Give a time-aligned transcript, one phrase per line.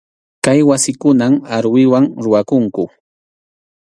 [0.43, 2.83] Kay wasikunan aruwiwan rurakunku.